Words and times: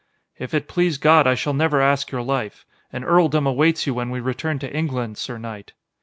"If 0.39 0.55
it 0.55 0.67
please 0.67 0.97
God, 0.97 1.27
I 1.27 1.35
shall 1.35 1.53
never 1.53 1.79
ask 1.79 2.09
your 2.09 2.23
life. 2.23 2.65
An 2.91 3.03
earldom 3.03 3.45
awaits 3.45 3.85
you 3.85 3.93
when 3.93 4.09
we 4.09 4.19
return 4.19 4.57
to 4.57 4.75
England, 4.75 5.19
sir 5.19 5.37
knight." 5.37 5.73